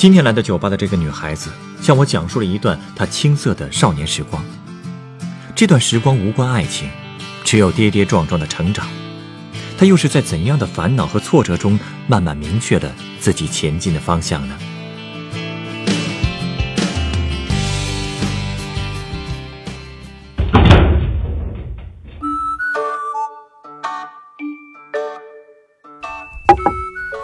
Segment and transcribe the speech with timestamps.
[0.00, 1.50] 今天来到酒吧的这个女孩子，
[1.82, 4.42] 向我讲述了一段她青涩的少年时光。
[5.54, 6.88] 这段时光无关爱情，
[7.44, 8.88] 只有跌跌撞撞的成长。
[9.76, 14.56] 她又是在怎样的烦恼和挫折中，慢慢明确了自己前进的方向呢？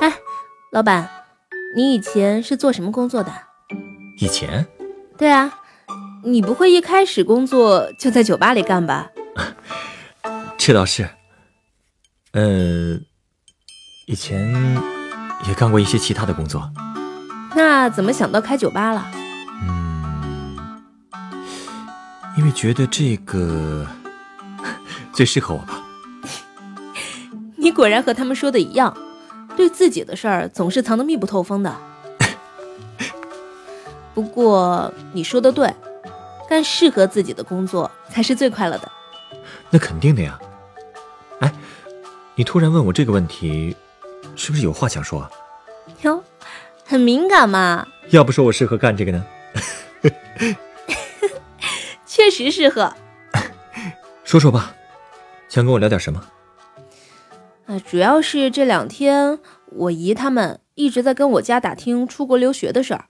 [0.03, 0.13] 哎，
[0.73, 1.09] 老板，
[1.77, 3.31] 你以前是做什么工作的？
[4.19, 4.67] 以前，
[5.19, 5.61] 对啊，
[6.25, 9.11] 你不会一开始工作就在酒吧里干吧？
[10.57, 11.07] 这倒是。
[12.33, 12.99] 呃，
[14.07, 14.51] 以前
[15.47, 16.71] 也干过一些其他的工作。
[17.55, 19.11] 那怎么想到开酒吧了？
[19.63, 20.57] 嗯，
[22.39, 23.87] 因为觉得这个
[25.13, 25.83] 最适合我吧。
[27.57, 28.97] 你果然和他们说的一样，
[29.57, 31.75] 对自己的事儿总是藏得密不透风的。
[34.15, 35.73] 不过你说的对，
[36.49, 38.91] 干适合自己的工作才是最快乐的。
[39.71, 40.39] 那肯定的呀。
[41.41, 41.53] 哎，
[42.35, 43.75] 你突然问我这个问题，
[44.37, 45.31] 是不是有话想说啊？
[46.03, 46.23] 哟，
[46.85, 47.87] 很敏感嘛。
[48.11, 49.25] 要不说我适合干这个呢？
[52.07, 52.93] 确实适合。
[54.25, 54.75] 说说吧，
[55.49, 56.23] 想跟我聊点什么？
[57.67, 59.41] 呃，主要是这两天
[59.73, 63.07] 我姨他们一直在跟我家打听出国留学的事儿，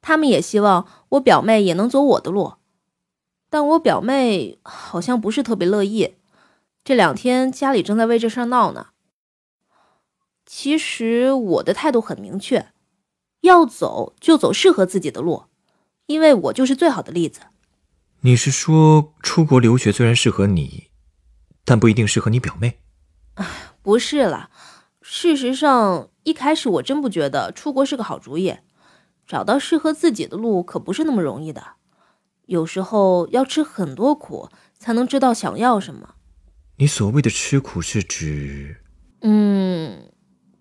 [0.00, 2.54] 他们也希望我表妹也能走我的路，
[3.48, 6.16] 但我表妹好像不是特别乐意。
[6.82, 8.88] 这两天家里正在为这事儿闹呢。
[10.44, 12.68] 其实我的态度很明确，
[13.42, 15.44] 要走就走适合自己的路，
[16.06, 17.42] 因为我就是最好的例子。
[18.22, 20.88] 你是说出国留学虽然适合你，
[21.64, 22.78] 但不一定适合你表妹？
[23.88, 24.50] 不是了，
[25.00, 28.54] 事实上一开始我真不觉得出国是个好主意，
[29.26, 31.62] 找到适合自己的路可不是那么容易的，
[32.44, 36.16] 有时候要吃很多苦才能知道想要什么。
[36.76, 38.76] 你所谓的吃苦是指……
[39.22, 40.10] 嗯，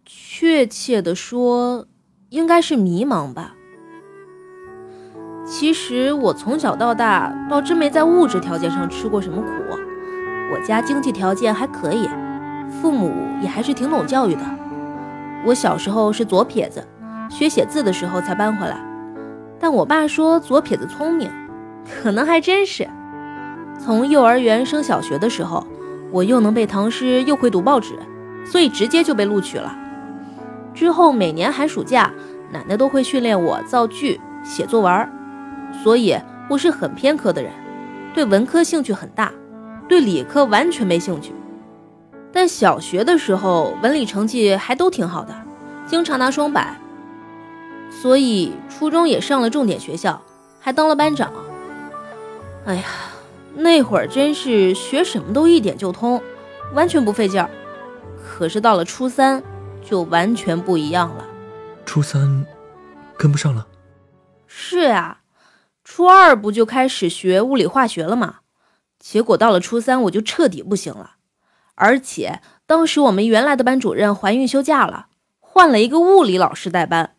[0.06, 1.86] 确切的说，
[2.30, 3.56] 应该是迷茫吧。
[5.46, 9.50] 其实我从小到大倒真没在物质条件上吃过什么苦，
[10.54, 12.08] 我家经济条件还可以，
[12.70, 13.12] 父母
[13.42, 14.42] 也还是挺懂教育的。
[15.46, 16.86] 我小时候是左撇子，
[17.30, 18.78] 学写字的时候才搬回来，
[19.60, 21.32] 但我爸说左撇子聪明，
[21.86, 22.88] 可能还真是。
[23.80, 25.66] 从幼儿园升小学的时候，
[26.12, 27.98] 我又能背唐诗又会读报纸，
[28.46, 29.78] 所以直接就被录取了。
[30.74, 32.12] 之后每年寒暑假，
[32.52, 35.10] 奶奶都会训练我造句、写作文。
[35.84, 36.16] 所以
[36.50, 37.52] 我是很偏科的人，
[38.14, 39.32] 对文科兴趣很大，
[39.88, 41.34] 对理科完全没兴趣。
[42.38, 45.36] 但小学的时候文理成绩还都挺好的，
[45.88, 46.80] 经常拿双百。
[47.90, 50.22] 所以初中也上了重点学校，
[50.60, 51.34] 还当了班长。
[52.66, 52.84] 哎呀，
[53.56, 56.22] 那会儿真是学什么都一点就通，
[56.76, 57.50] 完全不费劲儿。
[58.24, 59.42] 可是到了初三，
[59.84, 61.26] 就完全不一样了。
[61.88, 62.46] 初三，
[63.18, 63.66] 跟不上了。
[64.46, 65.22] 是呀。
[65.84, 68.42] 初二不就开始学物理化学了吗？
[69.00, 71.14] 结果到了初三我就彻底不行了，
[71.80, 75.08] 而且当时我们原来的班主任怀孕休假了，
[75.40, 77.12] 换了一个物理老师代班。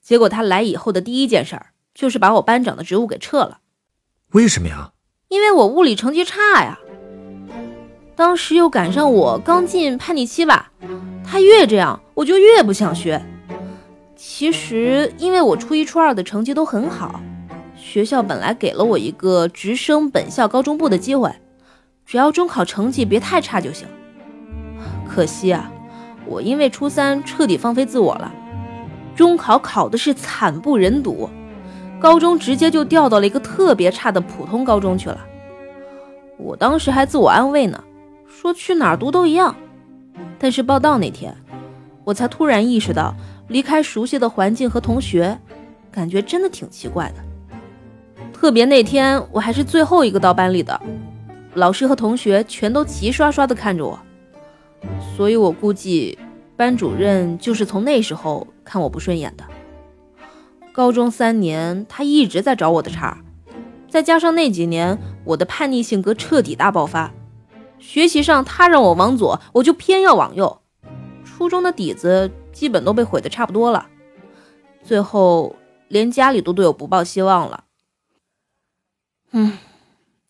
[0.00, 3.60] 结果他来以后的第一件事儿就是把我班长的职务给撤了。
[4.32, 4.90] 为什么呀？
[5.28, 6.78] 因为我物理成绩差呀。
[8.16, 10.72] 当时又赶上我刚进叛逆期吧，
[11.24, 13.24] 他越这样我就越不想学。
[14.16, 17.20] 其实因为我初一初二的成绩都很好。
[17.76, 21.32] 学校本来给了我一个直升本校高中部的机会，
[22.12, 23.88] 只要中考成绩别太差就行。
[25.08, 25.72] 可惜啊，
[26.26, 28.30] 我因为初三彻底放飞自我了，
[29.16, 31.30] 中考考的是惨不忍睹，
[31.98, 35.18] 高中直接就调到了一个特别差的普通高中去了。
[36.36, 37.82] 我当时还自我安慰呢，
[38.28, 39.56] 说去哪儿读都一样。
[40.38, 41.34] 但是报到那天，
[42.04, 43.14] 我才突然意识到，
[43.48, 45.38] 离开熟悉的环境和同学，
[45.90, 48.22] 感觉真的挺奇怪的。
[48.34, 50.78] 特别那天，我还是最后一个到班里的，
[51.54, 53.98] 老师和同学全都齐刷刷的看着我，
[55.16, 56.18] 所以我估计
[56.56, 59.44] 班主任就是从那时候看我不顺眼的。
[60.72, 63.18] 高中三年，他一直在找我的茬，
[63.88, 67.12] 再加上那几年我的叛逆性格彻底大爆发，
[67.78, 70.62] 学习上他让我往左，我就偏要往右，
[71.24, 73.86] 初中的底子基本都被毁得差不多了，
[74.82, 75.54] 最后
[75.88, 77.64] 连家里都对我不抱希望了。
[79.32, 79.58] 嗯，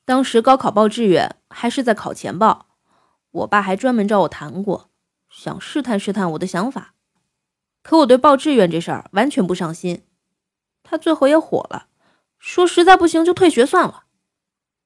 [0.05, 2.67] 当时高考报志愿还是在考前报，
[3.31, 4.91] 我爸还专门找我谈过，
[5.31, 6.95] 想试探试探我的想法，
[7.83, 10.05] 可我对报志愿这事儿完全不上心，
[10.83, 11.87] 他最后也火了。
[12.39, 14.05] 说实在不行就退学算了，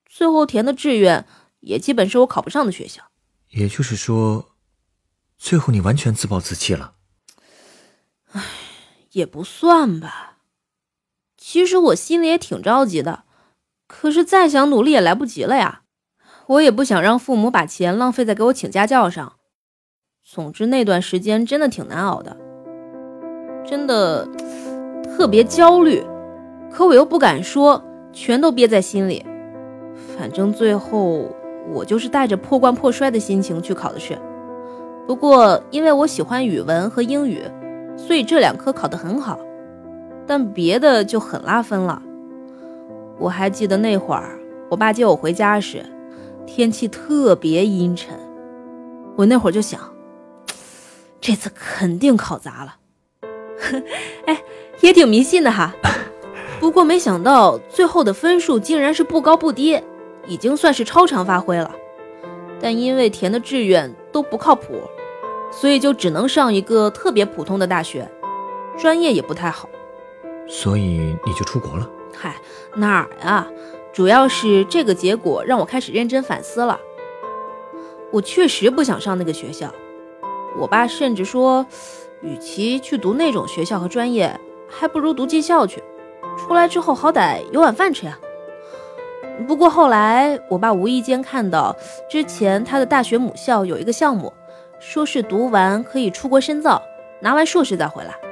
[0.05, 1.27] 最后填的志愿
[1.61, 3.03] 也基本是我考不上的学校。
[3.51, 4.55] 也就是说，
[5.39, 6.95] 最后你完全自暴自弃了。
[8.33, 8.43] 唉，
[9.13, 10.39] 也不算吧。
[11.39, 13.25] 其实我心里也挺着急的，
[13.87, 15.83] 可是再想努力也来不及了呀。
[16.47, 19.33] 我也不想让父母把钱浪费在给我请家教上。
[20.25, 22.37] 总之那段时间真的挺难熬的，
[23.65, 24.29] 真的
[25.05, 26.05] 特别焦虑。
[26.71, 29.25] 可我又不敢说，全都憋在心里。
[30.17, 31.31] 反正最后
[31.73, 34.19] 我就是带着破罐破摔的心情去考的试。
[35.07, 37.43] 不过因为我喜欢语文和英语，
[37.97, 39.39] 所以这两科考得很好。
[40.27, 42.03] 但别的就很拉分了。
[43.19, 45.85] 我还记得那会儿，我爸接我回家时，
[46.47, 48.19] 天气特别阴沉。
[49.17, 49.81] 我那会儿就想，
[51.21, 52.77] 这次肯定考砸了。
[54.27, 54.43] 哎，
[54.81, 55.75] 也挺迷信的哈。
[56.61, 59.81] 不过没想到最后的分数竟然是不高不低，
[60.27, 61.75] 已经算是超常发挥了。
[62.61, 64.81] 但因为填的志愿都不靠谱，
[65.51, 68.07] 所以就只能上一个特别普通的大学，
[68.79, 69.69] 专业也不太好。
[70.47, 71.91] 所以你就出国了？
[72.19, 72.35] 嗨，
[72.75, 73.47] 哪儿呀？
[73.93, 76.81] 主要是这个结果让我开始认真反思了。
[78.13, 79.73] 我确实不想上那个学校，
[80.59, 81.67] 我爸甚至说，
[82.23, 85.83] 与其去读那种学校和专业，还不如读技校去。
[86.39, 88.19] 出来之后好歹有碗饭吃呀。
[89.47, 91.77] 不过后来我爸无意间看到
[92.11, 94.33] 之前他的大学母校有一个项目，
[94.79, 96.83] 说是读完可以出国深造，
[97.21, 98.26] 拿完硕士再回来。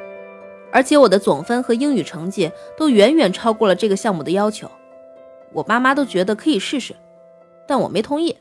[0.75, 4.69] 而且我的总分和英语成绩都远远超过了这个项目的要求，
[5.53, 6.97] 我爸妈都觉得可以试试，
[7.69, 8.37] 但我没同意。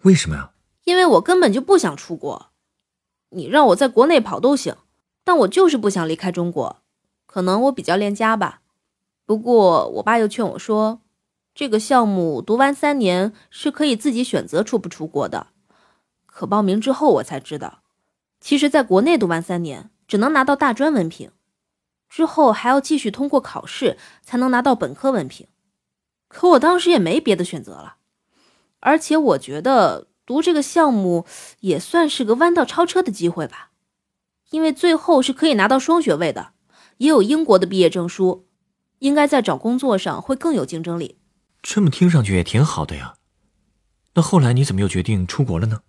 [0.00, 0.52] 为什么呀？
[0.84, 2.46] 因为我根本就不想出国。
[3.28, 4.74] 你让我在国内跑都行，
[5.22, 6.78] 但我就是不想离开中国。
[7.26, 8.62] 可能我比较恋家吧。
[9.26, 11.02] 不过，我爸又劝我说，
[11.54, 15.48] 这个项目读完三年是可以自己选择出不出国的。
[16.24, 17.80] 可报名之后，我才知道，
[18.40, 21.30] 其实在国内读完三年只能拿到大专文凭，
[22.16, 25.46] 之后还要继续通过考试才能拿到本科文凭。
[26.28, 27.96] 可我当时也没别的选择了，
[28.80, 31.26] 而且我觉得读这个项目
[31.60, 33.68] 也算是个弯道超车的机会吧，
[34.48, 36.52] 因为最后是可以拿到双学位的，
[36.96, 38.46] 也有英国的毕业证书。
[39.00, 41.18] 应该在找工作上会更有竞争力。
[41.60, 43.16] 这么听上去也挺好的呀。
[44.14, 45.82] 那后来你怎么又决定出国了呢？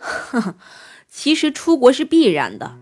[1.06, 2.78] 其实出国是必然的。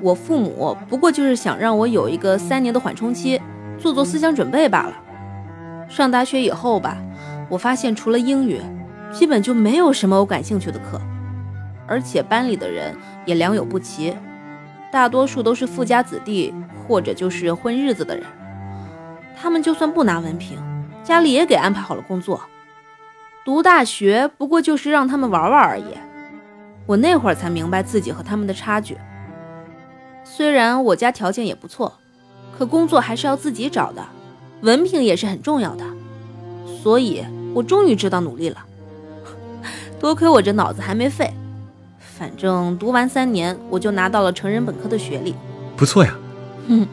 [0.00, 3.40] 我父母不过就是想让我有一个三年的缓冲期，
[3.78, 4.94] 做做思想准备罢了。
[5.88, 6.98] 上大学以后吧，
[7.48, 8.60] 我发现除了英语，
[9.12, 11.00] 基本就没有什么我感兴趣的课，
[11.86, 14.16] 而且班里的人也良莠不齐，
[14.90, 16.52] 大多数都是富家子弟
[16.86, 18.24] 或者就是混日子的人。
[19.36, 20.58] 他们就算不拿文凭，
[21.02, 22.40] 家里也给安排好了工作。
[23.44, 25.84] 读大学不过就是让他们玩玩而已。
[26.86, 28.96] 我那会儿才明白自己和他们的差距。
[30.24, 31.92] 虽然我家条件也不错，
[32.58, 34.02] 可工作还是要自己找的，
[34.62, 35.84] 文凭也是很重要的。
[36.82, 38.64] 所以我终于知道努力了。
[40.00, 41.32] 多亏我这脑子还没废，
[41.98, 45.34] 反正读完三年，我就拿到了成人本科的学历，
[45.76, 46.16] 不错呀。
[46.68, 46.86] 哼。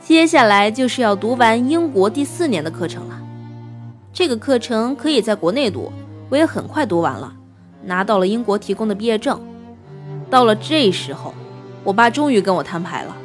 [0.00, 3.20] 接下来就是要读完英国第四年的课程了，
[4.12, 5.90] 这个课程可以在国内读，
[6.28, 7.32] 我也很快读完了，
[7.82, 9.40] 拿到了英国提供的毕业证。
[10.30, 11.34] 到了这时候，
[11.86, 13.16] 我爸终于跟我摊牌了，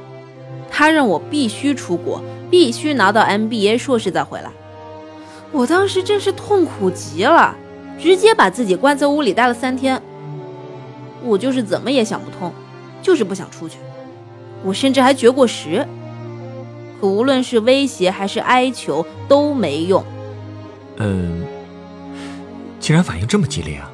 [0.70, 4.51] 他让我必须出国，必须拿到 MBA 硕士再回来。
[5.51, 7.56] 我当时真是痛苦极了，
[8.00, 10.00] 直接把自己关在屋里待了三天。
[11.24, 12.53] 我就是怎么也想不通，
[13.01, 13.80] 就是不想出去，
[14.63, 15.84] 我甚至还绝过食。
[17.00, 20.03] 可无论是威胁还是哀求都没用。
[20.98, 21.44] 嗯，
[22.80, 23.89] 既然反应这么激烈啊，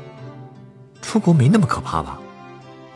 [1.02, 2.20] 出国没那么可怕吧？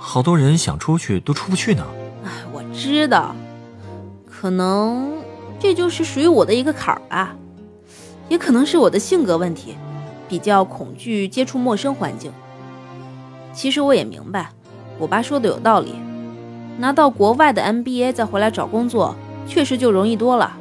[0.04, 1.86] 好多人想出去都出不去呢。
[2.26, 3.36] 哎，我知道，
[4.26, 5.14] 可能
[5.60, 7.36] 这就是属于我的一个坎儿吧，
[8.28, 9.78] 也可能是我的性格问题，
[10.28, 12.32] 比较恐惧接触陌生环境。
[13.54, 14.50] 其实我也明白，
[14.98, 15.94] 我爸说的有道理，
[16.80, 19.16] 拿到国外的 MBA 再回来找工作。
[19.48, 20.56] 确实就容易多了，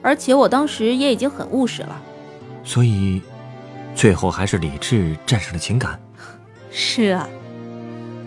[0.00, 2.00] 而且我当时也已经很务实了。
[2.64, 3.20] 所以，
[3.94, 6.00] 最后还是理智战胜了情感。
[6.70, 7.28] 是啊，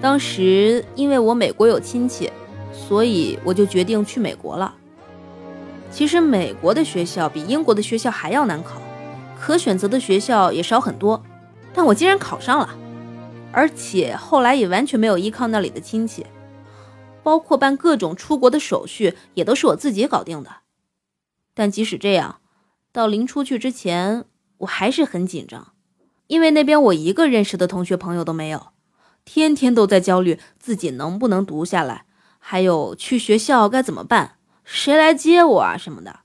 [0.01, 2.31] 当时因为我美国有亲戚，
[2.73, 4.73] 所以我就决定去美国了。
[5.91, 8.81] 其实美国的学校比英国的学校还要难考，
[9.39, 11.21] 可选择的学校也少很多，
[11.73, 12.69] 但我竟然考上了，
[13.51, 16.25] 而且后来也完全没有依靠那里的亲戚，
[17.21, 20.49] 包括办各种出国的手续也都是我自己搞定的。
[21.53, 22.39] 但即使这样，
[22.91, 24.25] 到临出去之前，
[24.59, 25.73] 我还是很紧张，
[26.27, 28.70] 因为那边我一个认识的同学朋友都没有，
[29.25, 32.05] 天天都在焦虑自己能不能读下来，
[32.39, 34.37] 还有去学校该怎么办。
[34.63, 35.77] 谁来接我啊？
[35.77, 36.21] 什么的，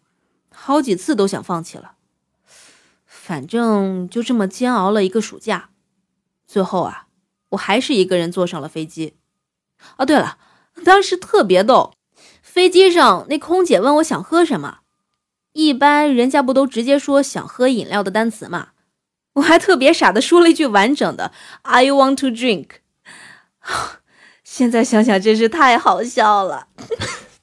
[0.52, 1.92] 好几次都想放弃了。
[3.06, 5.70] 反正就这么煎熬了一个暑假，
[6.46, 7.06] 最后啊，
[7.50, 9.16] 我还是一个人坐上了飞机。
[9.96, 10.38] 哦，对了，
[10.84, 11.94] 当时特别逗，
[12.40, 14.78] 飞机上那空姐问我想喝什么，
[15.52, 18.68] 一般人家不都直接说想喝饮料的单词吗？
[19.34, 22.68] 我还特别傻的说了一句完整的 “I want to drink”。
[24.44, 26.68] 现在想想真是太好笑了。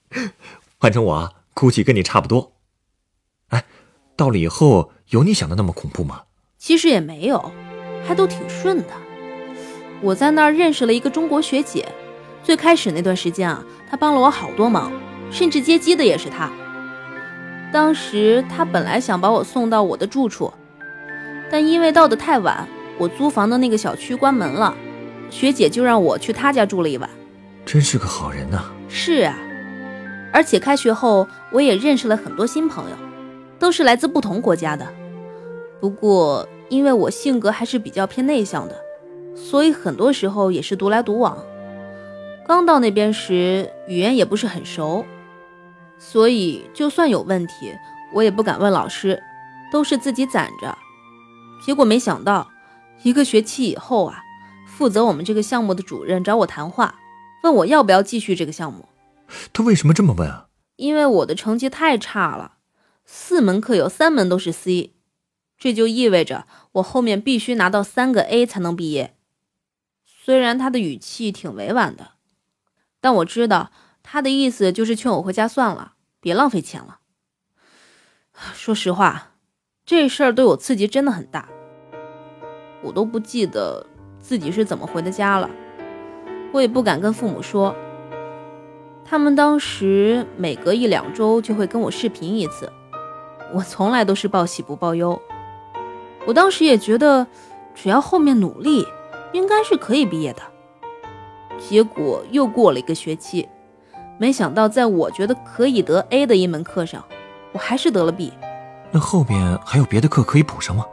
[0.79, 2.53] 换成我啊，估计跟你差不多。
[3.49, 3.65] 哎，
[4.15, 6.23] 到了以后有你想的那么恐怖吗？
[6.57, 7.51] 其实也没有，
[8.07, 8.93] 还都挺顺的。
[10.01, 11.87] 我在那儿认识了一个中国学姐，
[12.43, 14.91] 最开始那段时间啊，她帮了我好多忙，
[15.31, 16.51] 甚至接机的也是她。
[17.71, 20.53] 当时她本来想把我送到我的住处，
[21.49, 24.75] 但因为到的太晚，我租房的那个小区关门了，
[25.33, 27.09] 学姐就让我去她家住了一晚。
[27.65, 28.65] 真是个好人呐。
[28.87, 29.35] 是啊。
[30.31, 32.95] 而且开学后，我也认识了很多新朋友，
[33.57, 34.87] 都是来自不同国家的。
[35.81, 38.75] 不过，因为我性格还是比较偏内向的，
[39.35, 41.37] 所以很多时候也是独来独往。
[42.47, 45.03] 刚到那边时，语言也不是很熟，
[45.97, 47.73] 所以就算有问题，
[48.13, 49.21] 我也不敢问老师，
[49.71, 50.77] 都是自己攒着。
[51.65, 52.47] 结果没想到，
[53.03, 54.19] 一个学期以后啊，
[54.77, 56.95] 负责我们这个项目的主任找我谈话，
[57.43, 58.89] 问我要不要继续这个项目。
[59.53, 60.47] 他为什么这么问啊？
[60.75, 62.57] 因为我的成绩太差了，
[63.05, 64.93] 四门课有三门都是 C，
[65.57, 69.15] 这就意味着我后面必须拿到三个 A 才能毕业。
[70.03, 72.13] 虽然他的语气挺委婉的，
[72.99, 76.99] 但我知道他的意思就是劝我回家算了，别浪费钱了。
[78.53, 79.33] 说实话，
[79.85, 81.47] 这事儿对我刺激真的很大，
[82.81, 83.85] 我都不记得
[84.23, 85.49] 自己是怎么回的家了，
[86.53, 87.75] 我也不敢跟父母说。
[89.03, 92.71] 他们当时每隔一两周就会跟我视频一次，
[93.53, 95.21] 我从来都是报喜不报忧。
[96.25, 97.27] 我当时也觉得，
[97.75, 98.87] 只要后面努力，
[99.33, 100.41] 应该是可以毕业的。
[101.59, 103.47] 结果又过了一个学期，
[104.17, 107.03] 没想到在我觉得可以得 A 的一门课上，
[107.51, 108.31] 我还是得了 B。
[108.89, 110.85] 那后面还有别的课可以补上吗？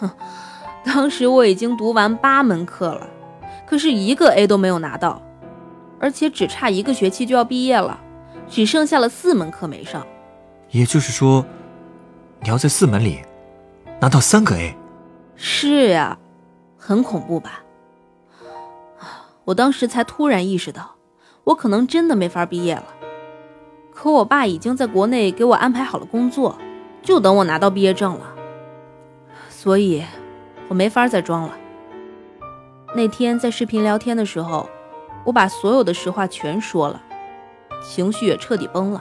[0.00, 0.10] 哼，
[0.84, 3.06] 当时我已经读完八门课了，
[3.66, 5.20] 可是一个 A 都没有拿到。
[6.00, 7.98] 而且只差一个学期就要毕业了，
[8.48, 10.06] 只剩下了四门课没上。
[10.70, 11.44] 也就是说，
[12.40, 13.22] 你要在四门里
[14.00, 14.76] 拿到三个 A。
[15.34, 16.18] 是呀，
[16.76, 17.62] 很恐怖吧？
[19.44, 20.96] 我当时才突然意识到，
[21.44, 22.84] 我可能真的没法毕业了。
[23.94, 26.58] 可我爸已经在国内给我安排好了工作，
[27.02, 28.34] 就等我拿到毕业证了。
[29.48, 30.02] 所以，
[30.68, 31.56] 我没法再装了。
[32.94, 34.68] 那天在视频聊天的时候。
[35.24, 37.00] 我把所有的实话全说了，
[37.82, 39.00] 情绪也彻底崩了。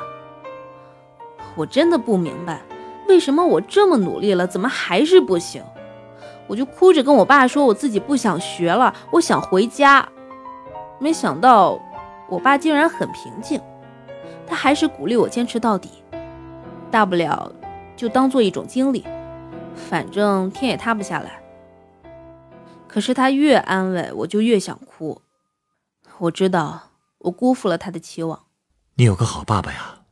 [1.58, 2.62] 我真的不明白，
[3.10, 5.62] 为什么我这么努力了，怎么还是不行？
[6.48, 10.08] 我就哭着跟我爸说，我自己不想学了，我想回家。
[10.98, 11.77] 没想到，
[12.29, 13.60] 我爸竟然很平静，
[14.48, 15.89] 他还是鼓励我坚持到底，
[16.89, 17.51] 大不了
[17.98, 19.03] 就当做一种经历，
[19.75, 21.43] 反正天也塌不下来。
[22.94, 25.24] 可是他越安慰，我就越想哭。
[26.20, 28.46] 我知道我辜负了他的期望。
[28.94, 30.04] 你有个好爸爸呀。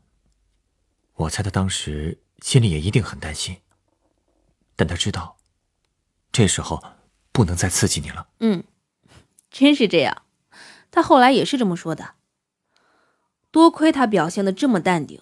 [1.14, 3.58] 我猜他当时心里也一定很担心，
[4.76, 5.38] 但他知道，
[6.32, 6.84] 这时候
[7.32, 8.30] 不能再刺激你了。
[8.40, 8.64] 嗯，
[9.52, 10.24] 真是这样。
[10.90, 12.16] 他后来也是这么说的。
[13.52, 15.22] 多亏他表现的这么淡定，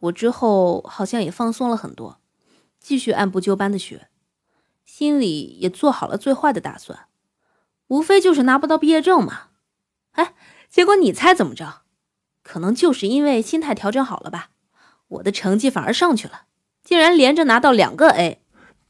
[0.00, 2.18] 我之后好像也放松了很多，
[2.80, 4.08] 继续按部就班的学，
[4.94, 7.06] 心里也做好了最坏的打算，
[7.86, 9.44] 无非就是拿不到毕业证嘛。
[10.10, 10.34] 哎，
[10.68, 11.80] 结果你猜怎么着？
[12.42, 14.50] 可能就是因为心态调整好了吧，
[15.08, 16.42] 我的成绩反而上去了，
[16.84, 18.42] 竟然连着拿到两个 A，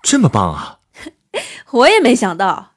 [0.02, 0.80] 这么棒啊！
[1.70, 2.72] 我也没想到，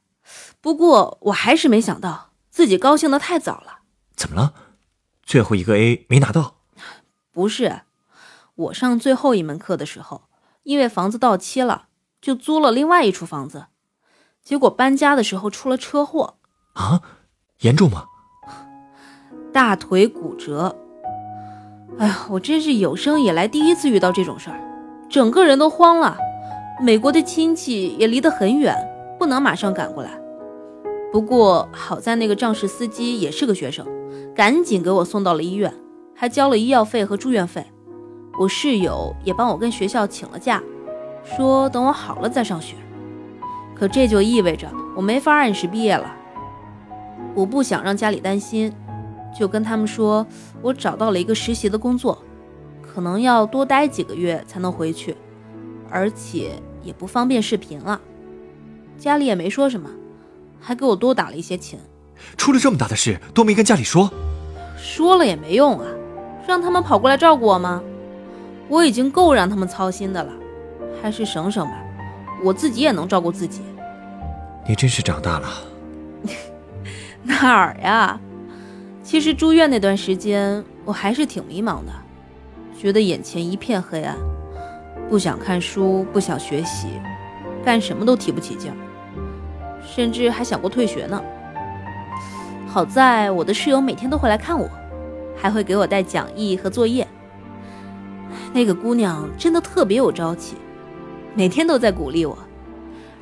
[0.61, 3.79] 不过我还是没想到自己高兴的太早了。
[4.15, 4.53] 怎么了？
[5.23, 6.57] 最后一个 A 没拿到？
[7.31, 7.81] 不是，
[8.53, 10.29] 我上最后一门课的时候，
[10.61, 11.87] 因为房子到期了，
[12.25, 13.67] 就租了另外一处房子。
[14.43, 16.37] 结果搬家的时候出了车祸，
[16.73, 16.99] 啊，
[17.59, 18.05] 严重吗？
[19.53, 20.75] 大腿骨折。
[21.99, 24.59] 哎呀，我真是有生以来第一次遇到这种事儿，
[25.07, 26.17] 整个人都慌了。
[26.81, 28.75] 美国的亲戚也离得很远，
[29.19, 30.19] 不能马上赶过来。
[31.11, 33.85] 不过好在那个肇事司机也是个学生，
[34.33, 35.71] 赶紧给我送到了医院，
[36.15, 37.63] 还交了医药费和住院费。
[38.39, 40.61] 我室友也帮我跟学校请了假，
[41.25, 42.75] 说等我好了再上学。
[43.73, 46.15] 可这就意味着我没法按时毕业了。
[47.33, 48.73] 我不想让家里担心，
[49.37, 50.25] 就跟他们说
[50.61, 52.17] 我找到了一个实习的工作，
[52.81, 55.15] 可能要多待几个月才能回去，
[55.89, 56.51] 而且
[56.83, 57.99] 也不方便视频了。
[58.97, 59.89] 家里也没说什么。
[60.61, 61.79] 还给我多打了一些钱，
[62.37, 64.09] 出了这么大的事都没跟家里说，
[64.75, 65.85] 说了也没用啊，
[66.47, 67.83] 让他们跑过来照顾我吗？
[68.67, 70.31] 我已经够让他们操心的了，
[71.01, 71.73] 还是省省吧，
[72.43, 73.61] 我自己也能照顾自己。
[74.67, 75.47] 你真是长大了，
[77.23, 78.19] 哪儿呀？
[79.03, 81.91] 其实住院那段时间我还是挺迷茫的，
[82.79, 84.17] 觉得眼前一片黑暗，
[85.07, 86.87] 不想看书，不想学习，
[87.63, 88.77] 干什么都提不起劲儿。
[89.87, 91.21] 甚至还想过退学呢。
[92.67, 94.67] 好在我的室友每天都会来看我，
[95.37, 97.07] 还会给我带讲义和作业。
[98.51, 100.55] 那个姑娘真的特别有朝气，
[101.35, 102.37] 每天都在鼓励我，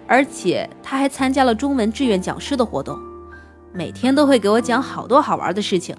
[0.07, 2.97] 而且他还参加了中文志愿讲师的活动，
[3.73, 5.95] 每天都会给我讲好多好玩的事情。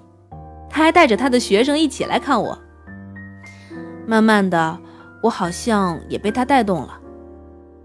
[0.69, 2.57] 他还带着他的学生一起来看我。
[4.07, 4.79] 慢慢的，
[5.21, 6.99] 我好像也被他带动了。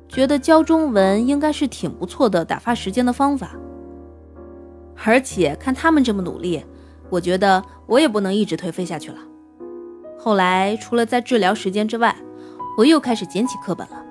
[0.08, 3.50] 觉得教中文应该是挺不错的打发时间的方法，
[5.04, 6.64] 而且看他们这么努力，
[7.08, 9.18] 我觉得我也不能一直颓废下去了。
[10.18, 12.14] 后来除了在治疗时间之外，
[12.76, 14.04] 我又开始捡起课本了。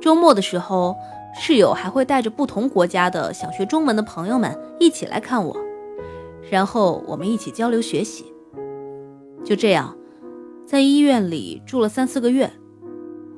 [0.00, 0.94] 周末的时候，
[1.38, 5.56] 室友还会带着不同国家的想学中文的朋友们一起来看我，
[6.50, 8.24] 然后我们一起交流学习。
[9.44, 9.96] 就这样，
[10.66, 12.50] 在医院里住了三四个月。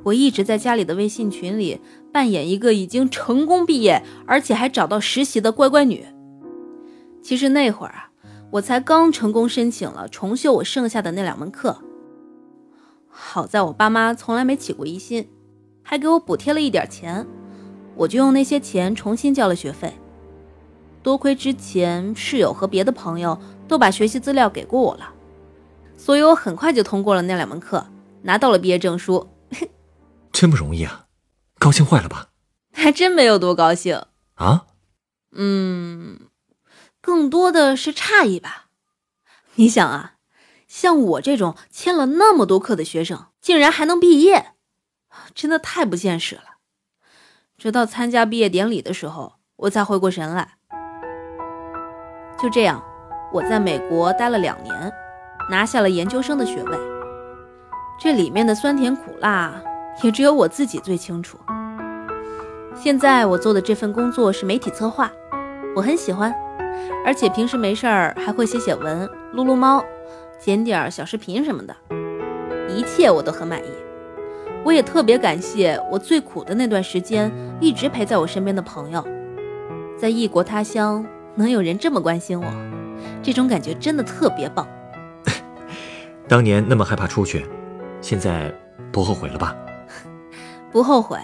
[0.05, 1.81] 我一直在家里的微信群里
[2.13, 6.07] 扮演一个已经成功毕业，而且还找到实习的乖乖女。
[7.21, 8.11] 其实那会儿啊，
[8.53, 11.79] 我才刚成功申请了重修我剩下的那两门课。
[13.09, 15.29] 好在我爸妈从来没起过疑心，
[15.91, 17.27] 还给我补贴了一点钱，
[17.95, 19.91] 我就用那些钱重新交了学费。
[21.03, 25.15] 多亏之前室友和别的朋友都把学习资料给过我了，
[25.97, 27.87] 所以我很快就通过了那两门课，
[28.21, 29.31] 拿到了毕业证书。
[30.31, 31.07] 真不容易啊，
[31.59, 32.29] 高兴坏了吧？
[32.71, 34.03] 还真没有多高兴
[34.35, 34.67] 啊。
[35.33, 36.21] 嗯，
[37.01, 38.67] 更多的是诧异吧。
[39.55, 40.17] 你想啊，
[40.67, 44.53] 像我这种欠了那么多课的学生，竟然还能毕业，
[45.35, 46.43] 真的太不现实了。
[47.57, 50.53] 直到参加毕业典礼的时候，我才回过神来。
[52.41, 52.83] 就这样，
[53.33, 54.93] 我在美国待了两年，
[55.51, 56.79] 拿下了研究生的学位。
[58.01, 59.53] 这里面的酸甜苦辣。
[60.05, 61.37] 也只有我自己最清楚。
[62.73, 65.11] 现在我做的这份工作是媒体策划，
[65.75, 66.33] 我很喜欢，
[67.05, 69.85] 而且平时没事儿还会写写文、撸撸猫、
[70.39, 71.75] 剪点小视频什么的，
[72.69, 73.69] 一切我都很满意。
[74.65, 79.03] 我也特别感谢我最苦的那段时间一直陪在我身边的朋友，
[79.97, 82.47] 在异国他乡能有人这么关心我，
[83.23, 84.67] 这种感觉真的特别棒。
[86.27, 87.47] 当年那么害怕出去，
[88.03, 88.53] 现在
[88.93, 89.57] 不后悔了吧？
[90.71, 91.19] 不后悔，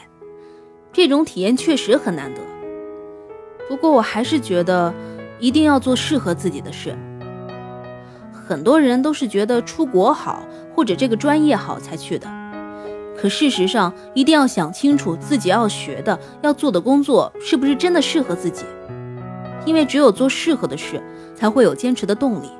[0.93, 2.41] 这种体验确实很难得。
[3.69, 4.95] 不过我还是觉得，
[5.39, 6.97] 一定要做适合自己的事。
[8.33, 10.43] 很多人都是觉得出国好，
[10.75, 12.27] 或者这个专业好才去的。
[13.17, 18.65] 可事实上，一定要想清楚自己要学的、要做的工作是不是真的适合自己。
[19.65, 21.03] 因为只有做适合的事，
[21.35, 22.51] 才会有坚持的动力。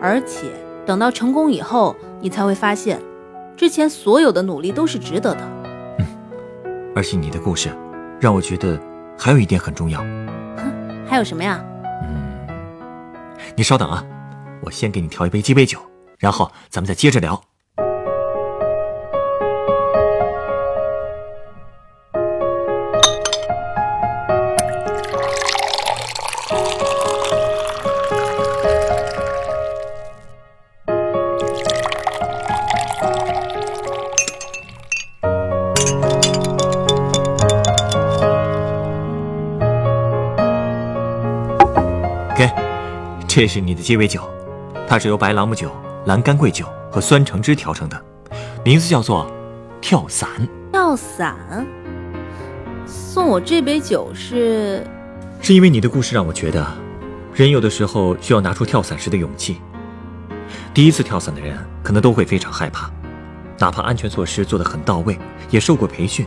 [0.00, 0.48] 而且
[0.84, 3.00] 等到成功以后，你才会发现，
[3.56, 5.40] 之前所有的努力都是值得的。
[5.98, 6.06] 嗯
[6.94, 7.70] 而且你的故事，
[8.20, 8.78] 让我觉得
[9.16, 10.00] 还有一点很重要。
[10.56, 10.70] 哼，
[11.06, 11.64] 还有什么呀？
[12.02, 12.46] 嗯，
[13.56, 14.04] 你稍等啊，
[14.62, 15.78] 我先给你调一杯鸡尾酒，
[16.18, 17.40] 然后咱们再接着聊。
[43.38, 44.28] 这是你的鸡尾酒，
[44.88, 45.70] 它是由白朗姆酒、
[46.06, 48.04] 蓝干桂酒和酸橙汁调成的，
[48.64, 49.30] 名字叫做
[49.80, 50.28] 跳伞。
[50.72, 51.64] 跳伞？
[52.84, 54.84] 送我这杯酒是？
[55.40, 56.66] 是因为你的故事让我觉得，
[57.32, 59.60] 人有的时候需要拿出跳伞时的勇气。
[60.74, 62.90] 第一次跳伞的人可能都会非常害怕，
[63.60, 65.16] 哪怕安全措施做得很到位，
[65.48, 66.26] 也受过培训，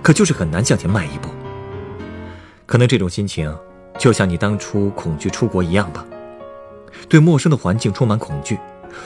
[0.00, 1.28] 可就是很难向前迈一步。
[2.66, 3.52] 可能这种心情，
[3.98, 6.06] 就像你当初恐惧出国一样吧。
[7.08, 8.58] 对陌生的环境充满恐惧，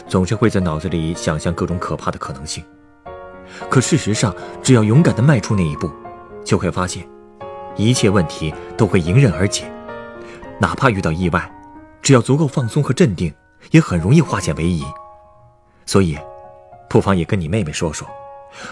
[0.08, 2.64] 总是会在脑子里想象各种可怕的可能性。
[3.70, 5.90] 可事实上，只要勇敢地迈出那一步，
[6.44, 7.06] 就会发现，
[7.76, 9.70] 一切问题都会迎刃而解。
[10.58, 11.50] 哪怕遇到意外，
[12.02, 13.32] 只要足够放松和镇定，
[13.70, 14.84] 也很容易化险为夷。
[15.86, 16.18] 所以，
[16.88, 18.06] 不妨也跟你妹妹说说，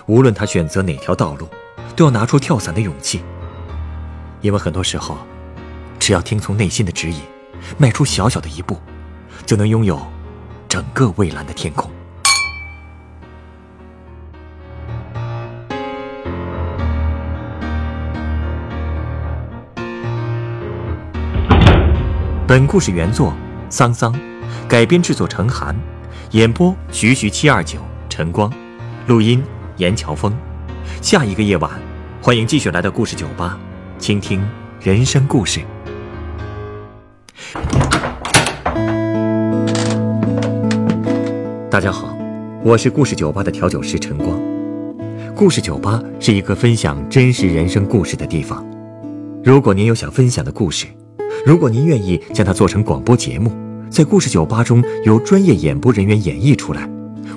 [0.06, 1.48] 无论她选择哪条道路，
[1.94, 3.22] 都要拿出跳伞的勇气。
[4.40, 5.16] 因为很多时候，
[5.98, 7.20] 只要听从内心的指引，
[7.78, 8.76] 迈出小小的一步，
[9.46, 10.00] 就能拥有
[10.68, 11.90] 整个蔚蓝的天空。
[22.46, 23.32] 本故事原作
[23.68, 24.14] 桑桑，
[24.68, 25.74] 改编制作陈寒，
[26.32, 27.78] 演播徐徐七二九
[28.08, 28.52] 晨光，
[29.06, 29.42] 录音
[29.76, 30.32] 严乔峰。
[31.00, 31.70] 下一个夜晚，
[32.22, 33.58] 欢迎继续来到故事酒吧，
[33.98, 34.46] 倾听
[34.80, 35.60] 人生故事。
[41.74, 42.16] 大家好，
[42.64, 44.40] 我是故事酒吧的调酒师陈光。
[45.34, 48.64] 故事酒吧是一个分享真实人生故事的地方。
[49.42, 50.86] 如果您有想分享的故事，
[51.44, 53.50] 如果您愿意将它做成广播节目，
[53.90, 56.88] 在故事酒吧中由专业演播人员演绎出来，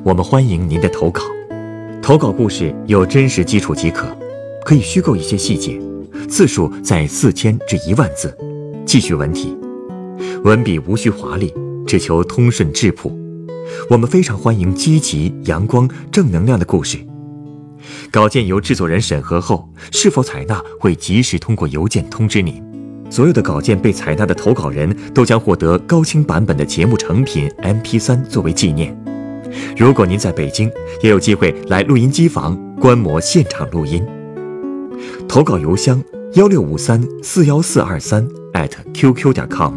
[0.04, 1.24] 我们欢迎您的投稿。
[2.00, 4.16] 投稿故事有真实基础即可，
[4.64, 5.82] 可以虚构一些细节，
[6.30, 8.32] 字数在四千至一万字，
[8.86, 9.58] 记叙文体，
[10.44, 11.52] 文笔无需华丽，
[11.88, 13.12] 只求通顺质朴。
[13.90, 16.98] 我们非常欢迎积极、阳光、正能量的故事。
[18.12, 22.62] 稿件由制作人审核后，是否采纳会及时通过邮件通知您。
[23.10, 28.94] 所有的稿件被采纳的投稿人都将获得高清版本的节目成品 MP3 作为纪念。
[29.78, 30.70] 如果您在北京，
[31.02, 34.06] 也有机会来录音机房观摩现场录音。
[35.28, 36.04] 投稿邮箱：
[36.34, 38.28] 幺六五三四幺四二三
[38.94, 39.76] @QQ 点 com，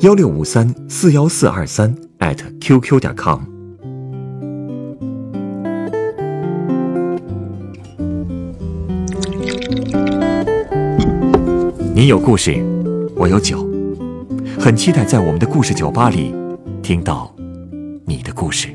[0.00, 3.40] 幺六五三四幺四二三 at @QQ 点 com。
[11.94, 12.64] 你有故事，
[13.14, 13.68] 我有酒，
[14.58, 16.34] 很期待在我们的故事酒吧里
[16.82, 17.34] 听到
[18.06, 18.68] 你的故事。